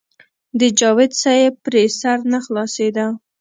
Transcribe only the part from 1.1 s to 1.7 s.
صېب